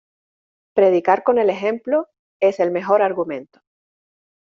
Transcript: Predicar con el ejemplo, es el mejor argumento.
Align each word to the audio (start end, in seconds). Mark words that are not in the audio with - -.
Predicar 0.73 1.21
con 1.21 1.37
el 1.37 1.51
ejemplo, 1.51 2.07
es 2.39 2.59
el 2.59 2.71
mejor 2.71 3.03
argumento. 3.03 3.61